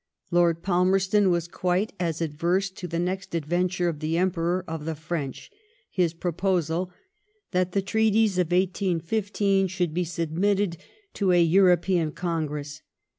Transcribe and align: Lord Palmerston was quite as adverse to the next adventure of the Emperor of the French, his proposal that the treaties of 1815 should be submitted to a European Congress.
Lord 0.31 0.63
Palmerston 0.63 1.29
was 1.29 1.47
quite 1.47 1.93
as 1.99 2.21
adverse 2.23 2.71
to 2.71 2.87
the 2.87 2.97
next 2.97 3.35
adventure 3.35 3.87
of 3.87 3.99
the 3.99 4.17
Emperor 4.17 4.65
of 4.67 4.85
the 4.85 4.95
French, 4.95 5.51
his 5.91 6.15
proposal 6.15 6.91
that 7.51 7.73
the 7.73 7.83
treaties 7.83 8.39
of 8.39 8.47
1815 8.51 9.67
should 9.67 9.93
be 9.93 10.03
submitted 10.03 10.77
to 11.13 11.31
a 11.31 11.39
European 11.43 12.11
Congress. 12.13 12.81